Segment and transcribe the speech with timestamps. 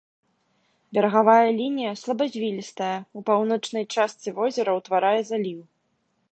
[0.97, 5.59] Берагавая лінія слабазвілістая, у паўночнай частцы возера ўтварае заліў.